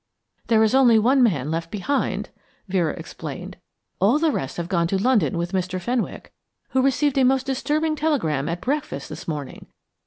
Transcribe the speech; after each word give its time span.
"There 0.47 0.63
is 0.63 0.73
only 0.73 0.97
one 0.97 1.21
man 1.21 1.51
left 1.51 1.69
behind." 1.69 2.29
Vera 2.67 2.93
explained. 2.95 3.57
"All 3.99 4.17
the 4.17 4.31
rest 4.31 4.57
have 4.57 4.67
gone 4.67 4.87
to 4.87 4.97
London 4.99 5.37
with 5.37 5.51
Mr. 5.51 5.79
Fenwick, 5.79 6.33
who 6.69 6.81
received 6.81 7.19
a 7.19 7.23
most 7.23 7.45
disturbing 7.45 7.95
telegram 7.95 8.49
at 8.49 8.61
breakfast 8.61 9.09
this 9.09 9.27
morning. 9.27 9.67